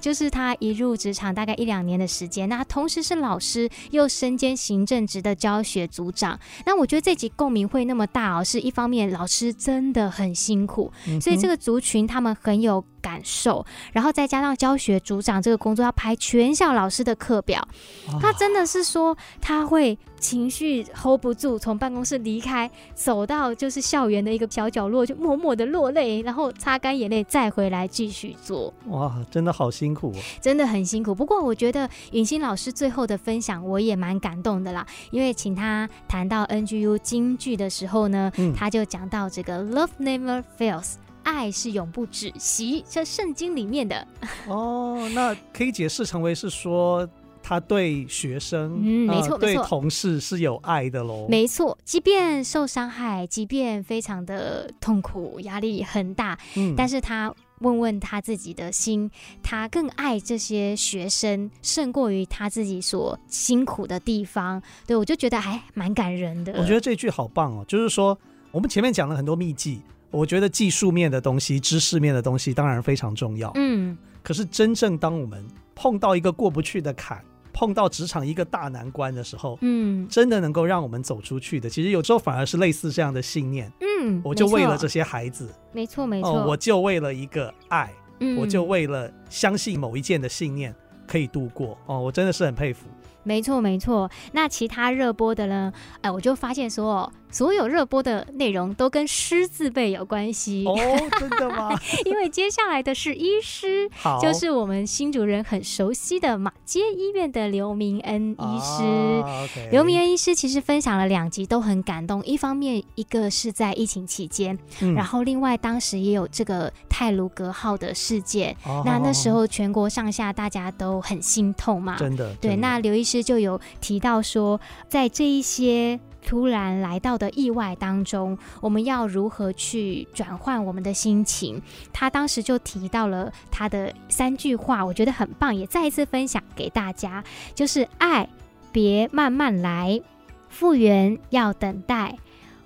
[0.00, 6.38] 就是他一入职场大概一两年的时间，那同时是老师，又身兼行政职的教学组长。
[6.64, 13.62] 那我觉得这集共鸣会那么大哦，是一方面老师真的很辛苦，嗯、所以这个族群他们很有感受，
[13.92, 17.60] 然后再加上教学组长这个工作要排全校老师的课表，
[18.08, 19.98] 哦、他真的是说他会。
[20.24, 28.72] 情绪 hold 不住，从办公室离开，走到就是校园的一个小角落，就默默的落泪，然后擦干眼泪，再回来继续做。
[28.86, 31.14] 哇，真的好辛苦哦，真的很辛苦。
[31.14, 34.86] 不过我觉得允欣老师最后的分享，我也蛮感动的啦。
[35.10, 44.06] 因为请他谈到 NGU 京剧的时候呢，嗯、他就讲到这个 Love never fails，爱是永不止息，这圣经里面的。
[44.46, 47.08] 哦，那可以解释成为是说。
[47.46, 51.26] 他对学生，嗯，没错，呃、对同事是有爱的喽。
[51.28, 59.10] 没错，即便受伤害，即便非常的痛苦，压力很大，嗯，但是他问问他自己的心，
[59.42, 64.62] 他更爱这些学生，胜过于他自己所辛苦的地方。
[64.86, 66.54] 对，我就觉得还蛮感人的。
[66.54, 68.18] 我觉得这句好棒哦，就是说
[68.52, 69.82] 我们前面讲了很多秘技，
[70.14, 77.22] 我觉得技术面的东西、知识面的东西当然非常重要，嗯，可是真正当我们碰到一个过不去的坎。
[77.56, 90.74] 碰到职场一个大难关的时候，嗯，真的能够让我们走出去的，其实有时候反而是类似这样的信念，嗯，我就为了这些孩子，没错没错，哦，我就为了一个爱，嗯，我就为了相信某一件的信念
[91.06, 92.88] 可以度过，哦，我真的是很佩服。
[93.22, 95.72] 没错没错，那其他热播的呢？
[96.00, 97.08] 哎，我就发现说。
[97.34, 100.76] 所有热播的内容都跟师字辈有关系哦，
[101.18, 101.76] 真的吗？
[102.06, 108.84] 因为接下来的是医师，好就是我们新主人很熟悉的马街医院的刘明恩医师。
[109.24, 112.24] 啊 okay、刘明恩医师其实分享了两集，都很感动。
[112.24, 122.32] 一方面，一个是在疫情期间，嗯、然后另外当时也有这个泰卢格号的事件，哦、那那时候全国上下大家都很心痛嘛，真的。
[122.36, 125.98] 对，那刘医师就有提到说，在这一些。
[126.24, 131.60] 突然来到的意外当中，我们要如何去转换我们的心情？
[131.92, 137.22] 他当时就提到了他的三句话，我觉得很棒，也再一次分享给大家，
[137.54, 138.28] 就是爱，
[138.72, 140.00] 别慢慢来，
[140.48, 142.16] 复原要等待，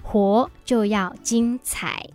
[0.02, 2.06] 活就要精彩。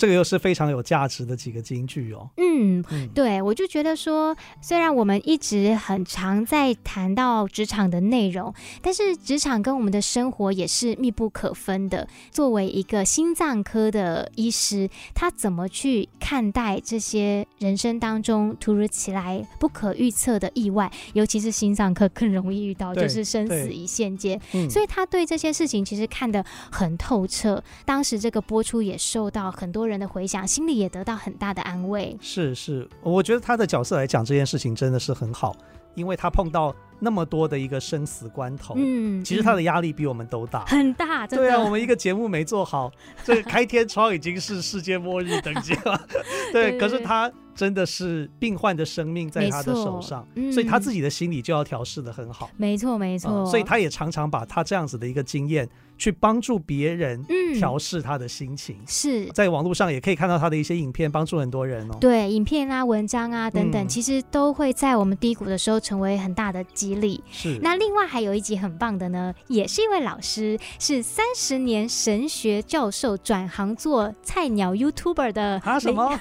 [0.00, 2.26] 这个又是非常有价值的几个金句哦。
[2.38, 2.82] 嗯，
[3.14, 12.08] 对，我就觉得说，虽然我们一直很常在谈到职场的内容，但是职场跟我们的生活也是密不可分的。
[12.30, 20.90] 作为一个心脏科的医师，他怎么去看待这些人生当中突如其来、不可预测的意外？
[21.12, 24.40] 尤其是心脏科更容易遇到，就是生死一线间。
[24.70, 27.62] 所以他对这些事情其实看得很透彻。
[27.84, 32.16] 当时这个播出也受到很多人的回响，心里也得到很大的安慰。
[32.20, 35.54] 是是，我觉得他的角色来讲这件事情真的是很好，
[35.94, 41.26] 因为他碰到那么多的一个生死关头，嗯，其实他的压力比我们都大，很大。
[41.26, 42.90] 对啊，我们一个节目没做好，
[43.24, 46.00] 这个开天窗已经是世界末日等级了。
[46.52, 52.48] 对，可是他真的是病患的生命在他的手上，嗯，所以他自己的心理就要调试的很好。
[52.56, 55.68] 没错没错，嗯，所以他也常常把他这样子的一个经验。
[56.00, 57.22] 去帮助别人
[57.58, 61.96] 调试他的心情，嗯、是在网络上也可以看到他的一些影片，帮助很多人哦。
[62.00, 67.22] 对，影片啊、文章啊等等，嗯、其实都会在我们低谷的时候成为很大的激励。
[67.30, 67.58] 是。
[67.60, 76.18] 那另外还有一集很棒的呢，也是一位老师，是三十年神学教授转行做菜鸟 YouTuber 的啊什么？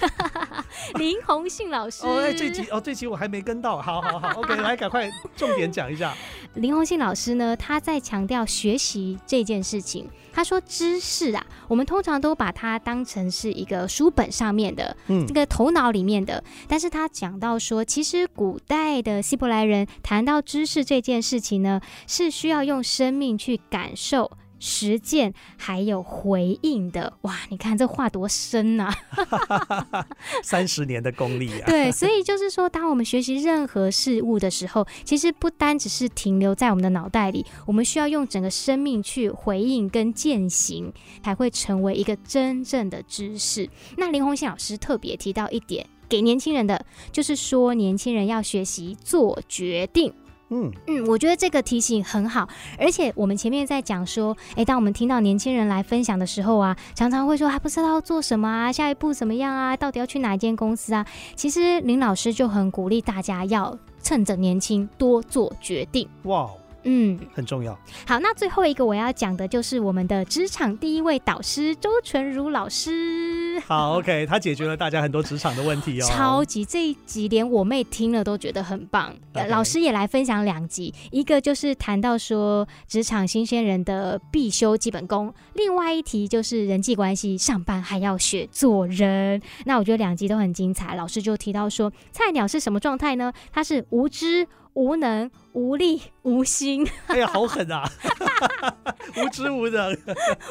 [0.97, 2.05] 林宏信老师。
[2.05, 6.15] 哦，哎，这集哦，这集我还没跟到，好好好，OK， 来赶快重点讲一下。
[6.55, 10.09] 林宏信老师呢，他在强调学习这件事情。
[10.31, 16.41] 他说：“知识啊，我们通常都把它当成是一个书本上面的，嗯，这个头脑里面的。
[16.67, 27.35] 但是他讲到说，其实古代的希伯来人谈到知识这件事情呢，是需要用生命去感受。”实践还有回应的哇！
[27.49, 28.93] 你看这话多深呐、
[29.49, 30.05] 啊，
[30.43, 31.65] 三十年的功力啊！
[31.65, 40.91] 对，所以就是说，当我们学习任何事物的时候，其实不单只是停留在我们的脑袋里，我们需要用整个生命去回应跟践行，
[41.23, 43.69] 才会成为一个真正的知识。
[43.97, 50.13] 那林宏信老师特别提到一点，给年轻人的就是说，年轻人要学习做决定。
[50.49, 61.05] 嗯嗯，我觉得这个提醒很好，而且我们前面在讲说，诶，当我们听到年轻人来分享的时候啊，常常会说还不知道要做什么啊，下一步怎么样啊，到底要去哪一间公司啊？
[61.35, 66.07] 其实林老师就很鼓励大家要趁着年轻多做决定。
[66.23, 66.49] 哇。
[66.91, 67.77] 嗯，很重要。
[68.07, 73.59] 好，那最后一个我要讲的就是我们的职场第一位导师周纯如老师。
[73.59, 76.07] 好，OK，他解决了大家很多职场的问题哦。
[76.09, 79.13] 超级这一集连我妹听了都觉得很棒。
[79.35, 79.47] Okay.
[79.49, 89.39] 老师也来分享两集，一个就是谈到说职场新鲜人的必修基本功，另外一题就是人际关系，上班还要学做人。
[89.65, 90.95] 那我觉得两集都很精彩。
[90.95, 93.31] 老师就提到说，菜鸟是什么状态呢？
[93.51, 94.47] 他是无知。
[94.79, 97.83] 无能、无力、无心，哎呀，好狠啊！
[99.17, 99.93] 无知、无能、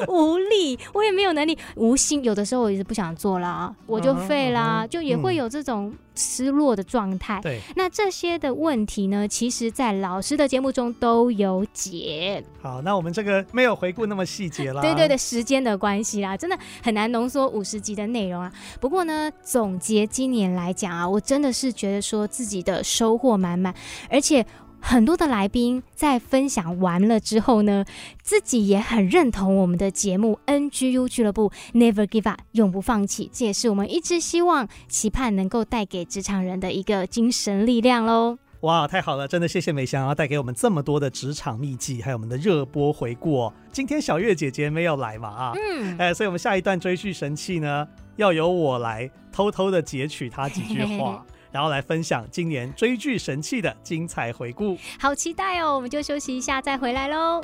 [0.07, 1.57] 无力，我也没有能力。
[1.75, 7.39] 无心，有的时候我也是不想做啦，我就废啦，uh uh 就也会有这种失落的状态。
[7.41, 12.43] 对、嗯，那这些的问题呢，其实在老师的节目中都有解。
[12.61, 14.81] 好，那我们这个没有回顾那么细节了。
[14.81, 18.51] 对对对，时间的关系啦，真的很难浓缩五十集的内容啊。
[18.79, 23.73] 不过呢，总结今年来讲啊，我真的是觉得说自己的收获满满，
[24.09, 24.45] 而且。
[24.81, 27.85] 很多的来宾在分享完了之后呢，
[28.21, 38.37] 自己也很认同我们的节目 NGU 俱乐部 Never Give Up 永不放弃，这也是我们一直希望期盼能够带给职场人的一个精神力量喽。
[38.61, 43.53] 哇，太好了，真的谢谢美香啊带给我们这么多的职场秘籍，还有我们的热播回顾哦。
[43.71, 47.87] 今天小月姐姐没有来嘛啊，嗯，哎，所以我们下一段追剧神器呢，
[48.17, 51.25] 要由我来偷偷的截取她几句话。
[51.51, 55.75] 然后来分享今年追剧神器的精彩回顾，好期待哦！
[55.75, 57.41] 我们就休息一下，再回来喽。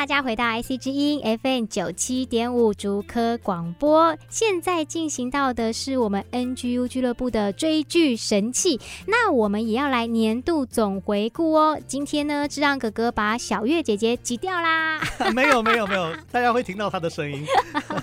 [0.00, 8.80] 大家回到 IC 之音 FM 九七点五竹科广播，现在进行到的是我们 NGU 俱乐部的追剧神器。
[9.06, 11.78] 那我们也要来年度总回顾哦。
[11.86, 15.02] 今天呢，智让哥哥把小月姐姐挤掉啦。
[15.36, 17.44] 没有没有没有，大家会听到她的声音。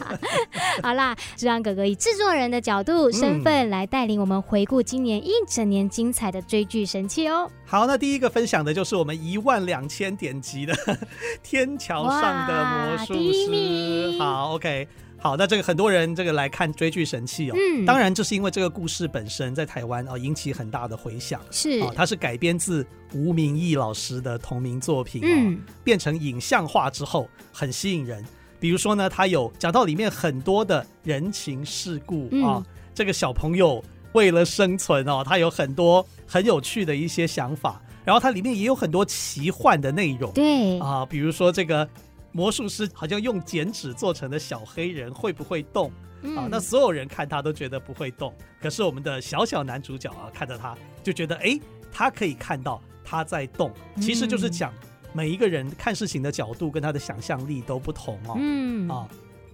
[0.84, 7.50] 好啦，智让哥哥以制作人的角度身份来带领我们回顾今年一整年精彩的追剧神器哦。
[7.68, 10.74] 好，那第一个分享的就是我们一万两千点击的
[11.44, 11.78] 天。
[11.78, 15.38] 桥上的魔术师，好，OK，好。
[15.38, 28.26] 那这个很多人这个来看追剧神器哦，嗯，当然就是因为这个故事本身在台湾哦引起很大的回响，是哦，它是改编自吴明义老师的同名作品哦，嗯，变成影像化之后很吸引人。
[28.60, 32.62] 比如说呢，它有讲到里面很多的人情世故啊，
[32.94, 33.82] 这个小朋友
[34.18, 41.88] 为了生存哦，他有很多很有趣的一些想法，然后它里面也有很多奇幻的内容，对啊，比如说这个。
[42.34, 45.92] 魔术师好像用剪纸做成的小黑人会不会动？
[46.36, 51.60] 啊，那所有人看他都觉得不会动，可是我们的小小男主角啊，看着他就觉得，哎，
[51.92, 54.72] 他可以看到他在动，其实就是讲
[55.14, 58.36] 每一个人看事情的角度跟他的想象力都不同哦。
[58.38, 59.08] 嗯啊，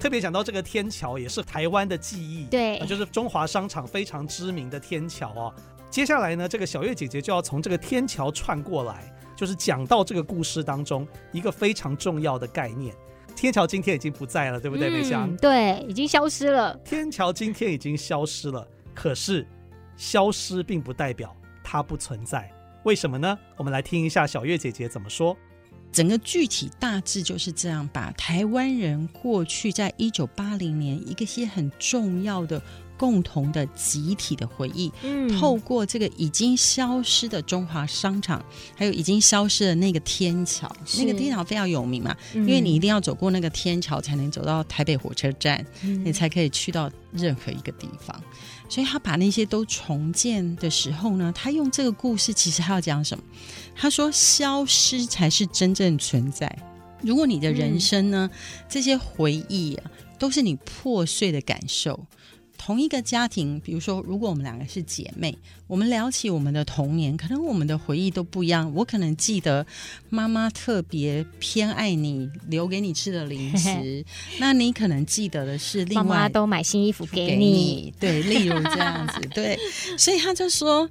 [0.03, 5.53] 特别讲到这个天桥也是台湾的记忆，对，就是中华商场非常知名的天桥哦。
[5.89, 9.09] 接下来呢，这个小月姐姐就要从这个天桥串过来。
[9.33, 12.93] 就是讲到这个故事当中一个非常重要的概念，
[13.33, 15.25] 天桥今天已经不在了，对不对，美香？
[15.29, 16.75] 嗯，对，已经消失了。
[16.83, 19.47] 天桥今天已经消失了，可是
[19.95, 21.33] 消失并不代表
[21.63, 22.51] 它不存在，
[22.83, 23.39] 为什么呢？
[23.55, 25.35] 我们来听一下小月姐姐怎么说。
[25.93, 32.61] 整个具体大致就是这样，把台湾人过去在一九八零年一个些很重要的。
[32.95, 38.41] 共同的集体的回忆，嗯，透过这个已经消失的中华商场，
[38.77, 48.23] 还有已经消失的那个天桥，那个天桥非常有名嘛，嗯，因为你一定要走过那个天桥才能走到台北火车站，嗯，你才可以去到任何一个地方。
[48.69, 53.23] 所以他把那些都重建的时候呢，他用这个故事，其实他要讲什么？
[53.75, 56.57] 他说，消失才是真正存在。
[57.01, 62.05] 如果你的人生呢，嗯，这些回忆啊，都是你破碎的感受。
[62.65, 65.37] 同一个家庭，比如说，如果我们两个是姐妹，
[65.67, 68.73] 我们聊起我们的童年，可能我们的回忆都不一样。
[68.73, 69.67] 我可能记得
[70.09, 74.05] 妈妈特别偏爱你留给你吃的零食，
[74.39, 79.59] 那你可能记得的是另外妈妈都买新衣服给你，对，例如这样子，对。
[79.97, 80.89] 所以他就说，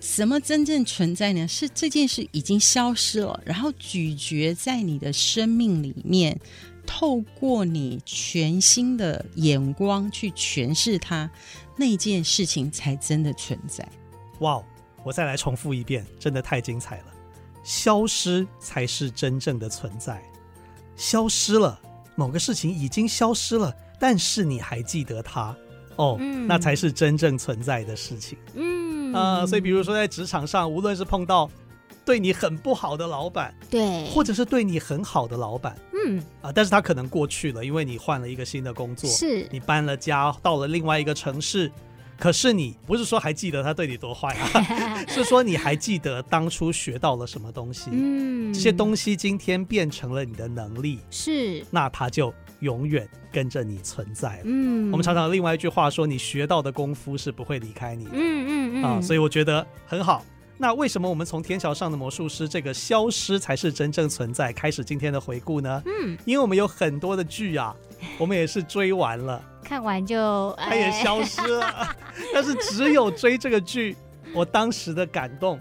[0.00, 1.48] 什么真正存在呢？
[1.48, 6.38] 是这件事已经消失了，然后咀嚼在你的生命里面。
[6.92, 11.30] 透过你全新的眼光去诠释它，
[11.76, 13.88] 那件事情才真的存在。
[14.40, 14.60] 哇，
[15.04, 17.04] 我再来重复一遍，真的太精彩了！
[17.62, 20.20] 消失才是真正的存在，
[20.96, 21.80] 消失了，
[22.16, 25.56] 某个事情已经消失了，但是你还记得它，
[25.94, 28.36] 哦，嗯、那才是真正存在的事情。
[28.54, 31.48] 嗯啊、呃，所以比如说在职场上，无论是碰到
[32.04, 35.78] 对你很不好的老板，对，或者是对你很好的老板。
[36.06, 41.70] 嗯啊，但是他可能过去了，因为你换了一个新的工作，是你搬了家，到了另外一个城市。
[42.18, 47.88] 可是你不是说还记得他对你多坏啊， 是说你还记得当初学到了什么东西？
[47.90, 54.42] 嗯，这些东西今天变成了你的能力，是，那他就永远跟着你存在了。
[54.44, 58.10] 嗯，我们常常另外一句话说，你学到的功夫是不会离开你的。
[58.12, 60.22] 嗯嗯嗯啊，所以我觉得很好。
[60.62, 65.82] 那为什么我们从天桥上的魔术师这个消失才是真正存在开始今天的回顾呢？
[65.86, 67.74] 嗯，因为我们有很多的剧啊，
[68.20, 71.96] 我们也是追完了，看完就它也消失了。
[72.34, 73.96] 但是只有追这个剧，
[74.34, 75.58] 我当时的感动，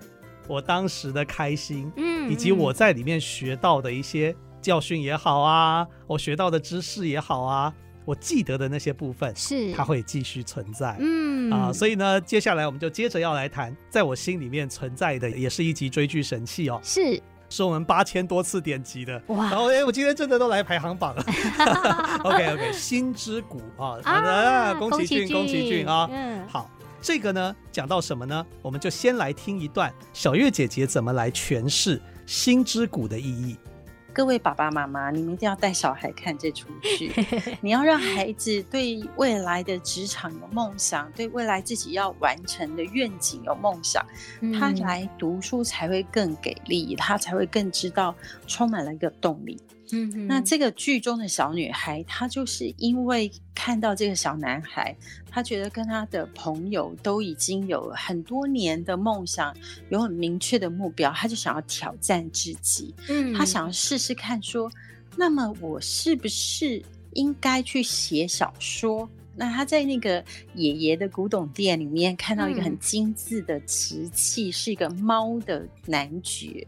[0.49, 7.73] 我当时的开心，嗯，以及我在里面学到的一些教训也好啊，我学到的知识也好啊。
[8.09, 9.71] 我记得的那些部分是。
[9.71, 11.51] 它会继续存在，嗯。
[11.51, 17.21] 啊，所以呢，接下来我们就接着要来谈，在我心里面存在的，也是一集追剧神器哦，是。
[17.51, 19.21] 是我们八千多次点击的。
[19.27, 21.23] 哇，然后哎，我今天真的都来排行榜了，
[22.23, 26.67] OK OK，心之谷啊，好的，啊，宫崎骏，宫崎骏啊，嗯，好，
[26.99, 28.45] 这个呢讲到什么呢？
[28.63, 33.55] 我们就先来听一段小月姐姐怎么来诠释心之谷的意义。
[34.13, 37.11] 各位爸爸妈妈，你们一定要带小孩看这出剧。
[37.61, 44.05] 你要让孩子对未来的职场有梦想，对未来自己要完成的愿景有梦想，
[44.59, 48.13] 他来读书才会更给力，他才会更知道
[48.47, 49.57] 充满了一个动力。
[49.91, 54.95] 嗯，那这个剧中的小女孩，她就是因为看到这个小男孩，
[55.29, 59.55] 她觉得跟她的朋友都已经有很多年的梦想，
[59.89, 62.93] 有很明确的目标，她就想要挑战自己。
[63.07, 64.71] 嗯，她想要试试看，说，
[65.15, 66.81] 那么我是不是
[67.13, 69.09] 应该去写小说？
[69.35, 70.23] 那她在那个
[70.53, 76.67] 爷爷的古董店里面看到一个很精致的瓷器，是一个猫的男爵。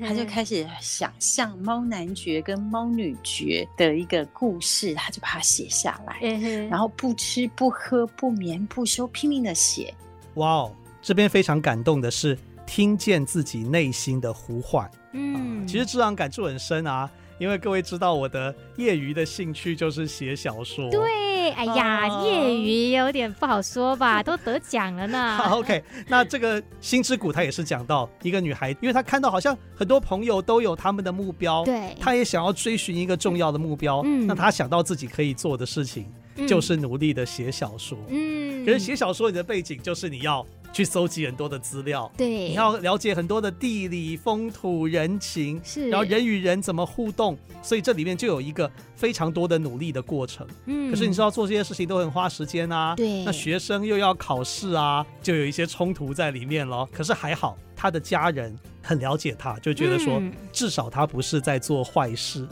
[0.00, 6.20] 他就开始想象猫男爵跟猫女爵的一个故事，他就把它写下来，
[6.68, 9.94] 然后不吃不喝不眠不休拼命的写。
[10.34, 14.88] 哇哦，这边非常感动的是听见自己内心的呼唤。
[15.12, 17.10] 嗯，其实这样感触很深啊，
[17.40, 20.90] 因为各位知道我的业余的兴趣就是写小说。
[20.90, 25.38] 对，哎呀，业、啊、余有点不好说吧， 都得奖了呢。
[25.38, 34.02] 好，OK，那这个《心之谷》它也是讲到一个女孩，因为她看到好像很多朋友都有他们的目标，对，她也想要追寻一个重要的目标。
[34.04, 37.96] 嗯，那她想到自己可以做的事情，嗯、就是努力的写小说。
[38.10, 40.46] 嗯，可是写小说你的背景就是你要。
[40.72, 50.46] 去搜集很多的资料，对，你要了解很多的地理风土人情，是，然后人与人怎么互动，所以这里面就有一个非常多的努力的过程。
[50.66, 56.88] 嗯，可是你知道做这些事情都很花时间啊，对，那学生又要考试啊，就有一些冲突在里面咯。
[56.92, 62.46] 可是还好，他的家人很了解他，就觉得说，嗯、至少他不是在做坏事，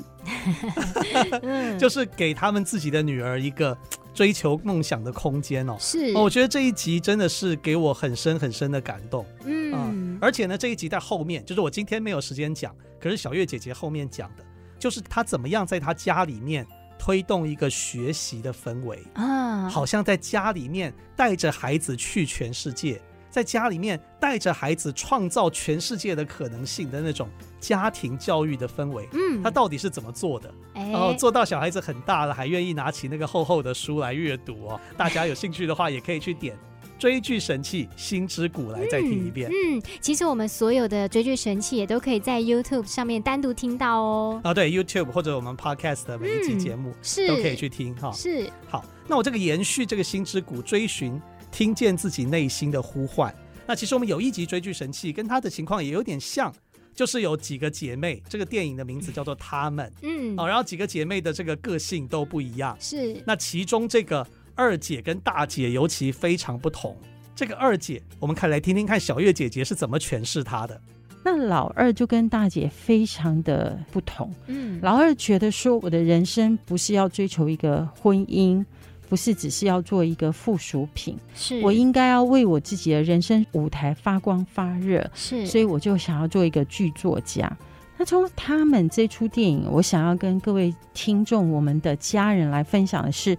[1.42, 3.76] 嗯、 就是给他们自己的女儿一个。
[4.18, 6.12] 追求梦想的空间哦，是。
[6.12, 14.44] 哦，我觉得这一集真的是给我很深很深的感动，嗯、呃，而且呢，这一集在后面，就是我今天没有时间讲，可是小月姐姐后面讲的，
[14.76, 16.66] 就是她怎么样在她家里面
[16.98, 19.00] 推动一个学习的氛围。
[19.14, 23.00] 啊，好像在家里面带着孩子去全世界。
[23.38, 27.28] 在家里面带着孩子创造全世界的可能性的那种
[27.60, 30.52] 家庭教育的氛围，嗯，他到底是怎么做的？
[30.74, 34.80] 然后做到小孩子很大了还愿意拿起那个厚厚的书来阅读哦。
[34.96, 36.58] 大家有兴趣的话，也可以去点
[36.98, 39.48] 追剧神器心之谷来再听一遍。
[39.52, 44.40] 嗯，其实我们所有的追剧神器也都可以在 YouTube 上面单独听到哦。
[44.42, 48.10] 啊，对，YouTube 或者我们 Podcast 的每一集节目是都可以去听哈。
[48.10, 51.22] 是，好，那我这个延续这个心之谷追寻。
[51.58, 53.34] 听见自己内心的呼唤。
[53.66, 56.54] 那其实我们有一集追剧神器，跟她的情况也有点像，
[56.94, 59.84] 就是有几个姐妹，这个电影的名字叫做《她们》。
[60.02, 62.76] 嗯，哦，然后几个姐妹的这个个性都不一样。
[62.78, 63.20] 是。
[63.26, 66.96] 那其中这个二姐跟大姐尤其非常不同。
[67.34, 70.80] 这个二姐，我们看来听听看小月姐姐是怎么诠释她的。
[71.24, 74.32] 那老二就跟大姐非常的不同。
[74.46, 78.64] 嗯，老二觉得说，我的人生不是要追求一个婚姻。
[79.08, 87.50] 不是只是要做一个附属品，是我应该要为我自己的人生舞台发光发热，是，所以我就想要做一个剧作家。
[87.96, 93.36] 那从他们这出电影，我想要跟各位听众、我们的家人来分享的是，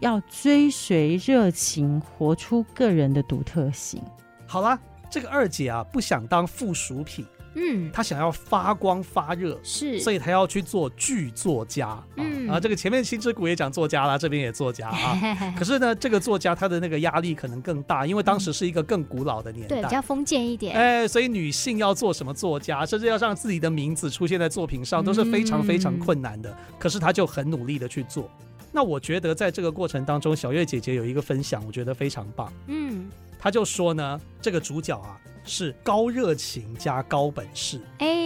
[0.00, 4.00] 要追随热情，活出个人的独特性。
[4.46, 4.78] 好啦，
[5.10, 7.26] 这个二姐啊，不想当附属品。
[7.58, 11.98] 嗯，他想要发光发热，是，所以他要去做剧作家。
[12.16, 15.18] 嗯啊，这个前面新之谷也讲作家啦，这边也作家啊。
[15.58, 20.76] 可是呢，这个作家他的那个压力可能更大，因为当时是一个更古老的年代，对，比较封建一点。
[20.76, 26.54] 哎，所以女性要做什么作家，甚至要让自己的名字出现在作品上，都是非常非常困难的。
[26.78, 28.30] 可是他就很努力的去做。
[28.70, 32.52] 那我觉得在这个过程当中，小月姐姐有一个分享，我觉得非常棒。
[32.66, 35.18] 嗯，她就说呢，这个主角啊。
[35.46, 38.16] 是高热情加高本事，哎。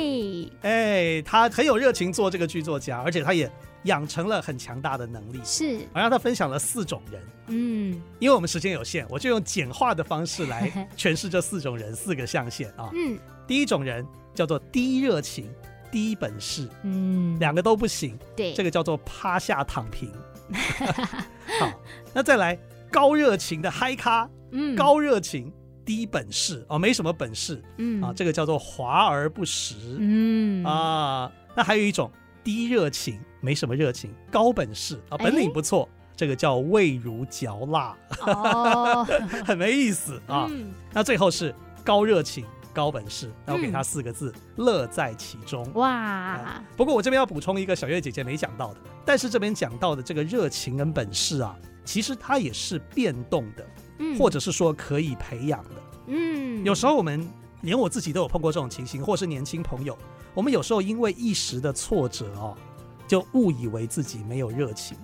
[0.62, 3.50] 哎，他很有热情做这个剧作家，而且他也
[3.84, 5.40] 养成了很强大的能力。
[5.44, 12.90] 是，我让他分享了四种人，嗯，因为我们时间有限，我就用简化的方式来 诠释这四种人四个象限啊。
[12.94, 14.04] 嗯，第一种人
[14.34, 15.48] 叫做低热情
[15.90, 20.12] 低本事，嗯，两个都不行，对，这个叫做趴下躺平。
[21.60, 21.72] 好，
[22.12, 22.58] 那再来
[22.90, 25.52] 高热情的嗨咖，嗯，高热情。
[25.84, 28.02] 低本事哦，没什么本事，嗯。
[28.02, 30.64] 啊，这个叫做华而不实，嗯。
[30.64, 32.10] 啊，那还有一种
[32.44, 39.04] 低热情，没什么热情，高本事啊，本领不错，这个叫味如嚼蜡，哦，
[39.44, 40.48] 很没意思啊。
[40.92, 41.54] 那最后是
[41.84, 45.66] 高热情高本事，那我给他四个字，乐在其中。
[45.74, 53.66] 哇，不过我这边要补充一个小月姐姐没讲到的，但是这边讲到的这个热情跟本事啊，其实它也是变动的。
[54.18, 57.26] 或者是说可以培养的，嗯，有时候我们
[57.62, 59.96] 连我自己都有碰过这种情形，或是年轻朋友，
[60.34, 62.56] 我们有时候因为一时的挫折哦，
[63.06, 64.96] 就误以为自己没有热情，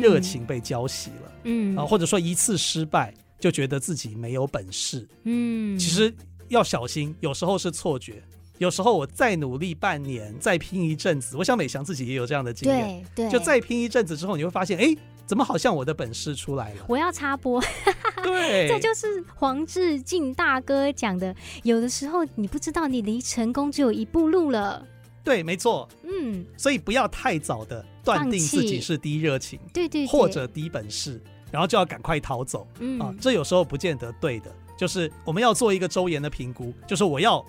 [0.00, 1.76] 热情被浇熄了，嗯。
[1.76, 6.12] 啊，或者说一次失败就觉得自己没有本事，嗯，其实
[6.48, 8.22] 要小心，有时候是错觉，
[8.58, 14.96] 有时候我再努力半年，再拼一阵子，我想美翔自己也有这样的经验，对对，就再拼一阵子之后，你会发现，哎。
[15.32, 16.84] 怎么好像我的本事出来了？
[16.86, 17.58] 我要插播，
[18.22, 21.34] 对，这就是黄志进大哥讲的。
[21.62, 24.86] 有的时候你不知道你离成功只有一步路了。
[25.24, 31.18] 对，没错，嗯，所以不要太早的断定自己是低热情，对，对对，或者低本事，
[31.50, 32.68] 然后就要赶快逃走。
[32.80, 34.54] 嗯啊，这有时候不见得对的。
[34.76, 37.42] 就是我们要做一个周延的评估，就是我要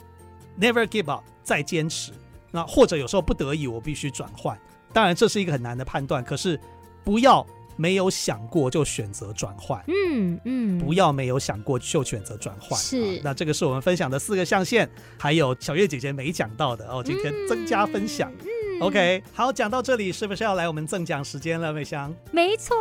[0.57, 2.13] never give up，再坚持。
[2.49, 4.57] 那或者有时候不得已，我必须转换。
[4.93, 6.57] 当然这是一个很难的判断，可是
[7.03, 7.45] 不要。
[7.75, 12.79] 没有想过就选择转换，嗯嗯，不要没有想过就选择转换。
[12.79, 18.31] 是、啊，那这个是我们分享的四个象限，还有小月姐姐没讲到的哦，今天增加分享。
[18.41, 18.62] 嗯。
[18.79, 22.13] OK，好，讲到这里，是不是要来我们赠奖时间了，美香？
[22.31, 22.75] 没错，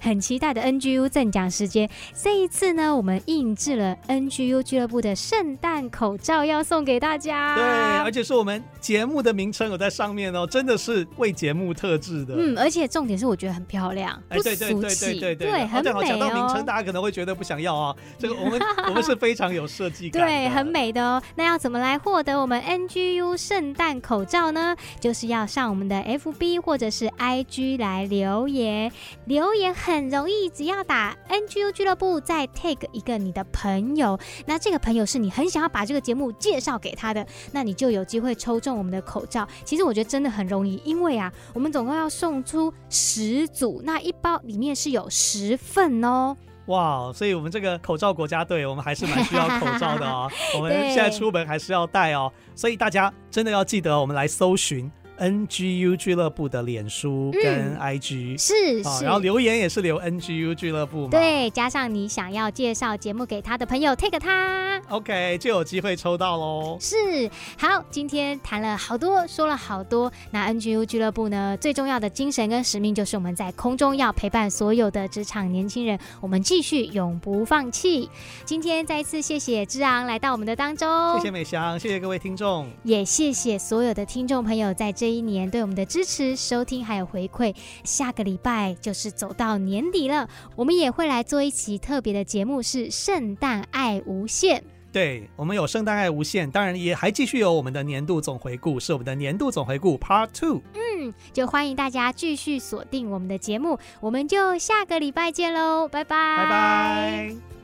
[0.00, 1.88] 很期待的 NGU 赠奖时间。
[2.14, 7.54] 这一次呢，我们印制了 NGU 俱乐部的圣诞口罩，要送给大家。
[7.54, 7.64] 对，
[8.02, 12.34] 而且是我们节目的名称有在上面哦，真的是为节目特制的。
[12.36, 16.04] 嗯，而且重点是我觉得很漂亮，不俗气，对对对对对对，对，很美哦。
[16.04, 17.96] 讲到名称，大家可能会觉得不想要啊、哦。
[18.18, 21.22] 这个我们 我们是非常有设计感，对，很美的哦。
[21.34, 24.74] 那要怎么来获得我们 NGU 圣诞口罩呢？
[25.00, 28.90] 就是要上我们的 FB 或者是 IG 来留言，
[29.26, 39.46] 留言很容易，只要打 NGU 俱乐部，再 take 一个你的朋友，那这个朋友是你很想要把这个节目介绍给他的，那你就有机会抽中我们的口罩。
[39.64, 46.36] 其实我觉得真的很容易，因为啊，我们总共要送出十组，那一包里面是有十份哦。
[46.66, 50.30] 哇，所以我们这个口罩国家队，我们还是蛮需要口罩的哦。
[50.56, 54.90] 我们现在出门还是要戴哦，所以大家真的要记得，我们来搜寻。
[55.16, 66.76] NGU 俱乐部的脸书跟 IG、嗯、是是、哦，然后留言也是留 NGU 俱乐部嘛，对，加上你想要介绍节目给他的朋友，take 他，OK 就有机会抽到喽。
[66.80, 78.10] 是，好，今天谈了好多，说了好多，那 NGU 俱乐部呢，最重要的精神跟使命就是我们在空中要陪伴所有的职场年轻人，我们继续永不放弃。
[78.44, 85.04] 今天再一次谢谢之昂来到我们的当中，谢谢美香，谢谢各位听众，也谢谢所有的听众朋友在这。
[85.04, 87.54] 这一年对我们的支持、收听还有回馈，
[87.84, 90.26] 下个礼拜就是走到年底了，
[90.56, 94.64] 我们也会来做一期特别的节目，是圣诞爱无限。
[94.94, 100.62] 对，我们有圣诞爱无限，当然也还继续有我们的年度总回顾，是我们的年度总回顾 Part Two。
[100.74, 107.63] 嗯，就欢迎大家继续锁定我们的节目，我们就下个礼拜见喽，拜拜，拜拜。